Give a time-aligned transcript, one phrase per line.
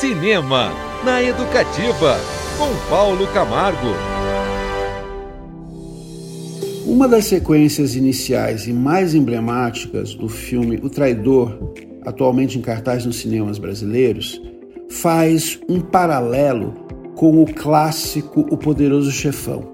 [0.00, 0.70] Cinema
[1.04, 2.20] na Educativa,
[2.56, 3.88] com Paulo Camargo.
[6.86, 11.74] Uma das sequências iniciais e mais emblemáticas do filme O Traidor,
[12.06, 14.40] atualmente em cartaz nos cinemas brasileiros,
[14.88, 16.74] faz um paralelo
[17.16, 19.72] com o clássico O Poderoso Chefão.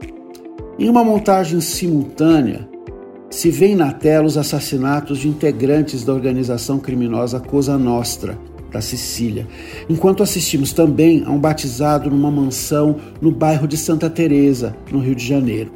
[0.78, 2.66] Em uma montagem simultânea,
[3.28, 8.38] se vêem na tela os assassinatos de integrantes da organização criminosa Cosa Nostra,
[8.74, 9.46] da Sicília,
[9.88, 15.14] enquanto assistimos também a um batizado numa mansão no bairro de Santa Teresa, no Rio
[15.14, 15.70] de Janeiro.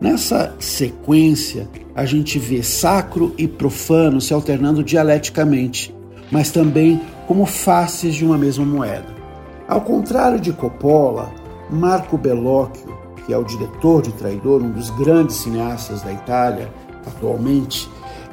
[0.00, 5.94] Nessa sequência, a gente vê sacro e profano se alternando dialeticamente,
[6.30, 9.16] mas também como faces de uma mesma moeda.
[9.68, 11.32] Ao contrário de Coppola,
[11.70, 16.72] Marco Bellocchio, que é o diretor de Traidor, um dos grandes cineastas da Itália
[17.06, 17.88] atualmente,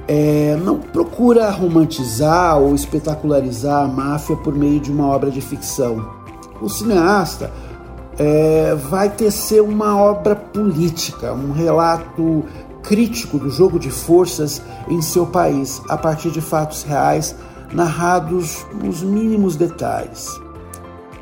[0.07, 6.05] é, não procura romantizar ou espetacularizar a máfia por meio de uma obra de ficção.
[6.61, 7.51] O cineasta
[8.17, 12.45] é, vai tecer uma obra política, um relato
[12.83, 17.35] crítico do jogo de forças em seu país, a partir de fatos reais
[17.73, 20.29] narrados nos mínimos detalhes.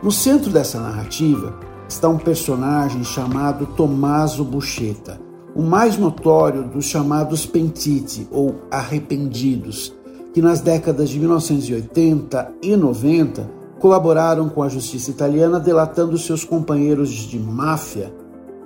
[0.02, 1.54] No centro dessa narrativa
[1.88, 5.20] está um personagem chamado Tommaso Buscetta,
[5.56, 9.94] o mais notório dos chamados pentiti ou arrependidos,
[10.34, 17.10] que nas décadas de 1980 e 90 colaboraram com a justiça italiana delatando seus companheiros
[17.10, 18.14] de máfia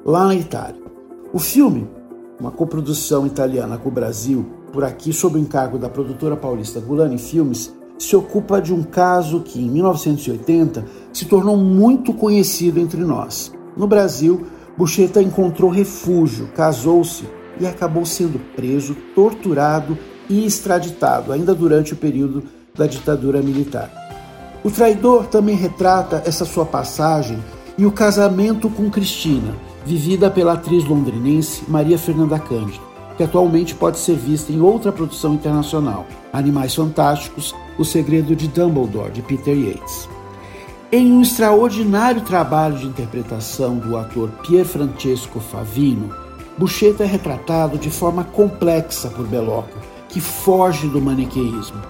[0.05, 0.81] lá na Itália.
[1.33, 1.89] O filme,
[2.39, 7.17] uma coprodução italiana com o Brasil, por aqui sob o encargo da produtora paulista Gulani
[7.17, 13.51] Filmes, se ocupa de um caso que em 1980 se tornou muito conhecido entre nós.
[13.75, 14.45] No Brasil,
[14.77, 17.25] Bucheta encontrou refúgio, casou-se
[17.59, 19.97] e acabou sendo preso, torturado
[20.29, 22.43] e extraditado, ainda durante o período
[22.75, 23.91] da ditadura militar.
[24.63, 27.39] O traidor também retrata essa sua passagem
[27.77, 32.85] e o casamento com Cristina, vivida pela atriz londrinense Maria Fernanda Cândido,
[33.15, 39.11] que atualmente pode ser vista em outra produção internacional, Animais Fantásticos, O Segredo de Dumbledore,
[39.11, 40.07] de Peter Yates.
[40.89, 46.15] Em um extraordinário trabalho de interpretação do ator Pier Francesco Favino,
[46.57, 49.75] Buscetta é retratado de forma complexa por Bellocchio,
[50.07, 51.81] que foge do maniqueísmo.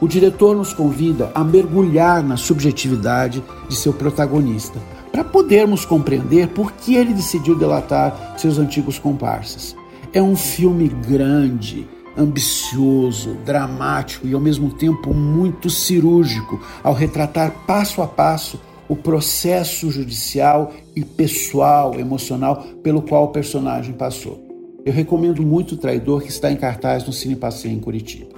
[0.00, 4.78] O diretor nos convida a mergulhar na subjetividade de seu protagonista,
[5.10, 9.74] para podermos compreender por que ele decidiu delatar seus antigos comparsas.
[10.12, 18.02] É um filme grande, ambicioso, dramático e ao mesmo tempo muito cirúrgico ao retratar passo
[18.02, 24.42] a passo o processo judicial e pessoal, emocional pelo qual o personagem passou.
[24.84, 28.34] Eu recomendo muito o Traidor que está em cartaz no Cine Passeio em Curitiba.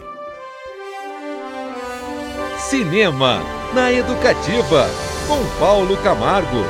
[2.58, 3.42] Cinema
[3.74, 4.88] na Educativa
[5.26, 6.64] com Paulo Camargo.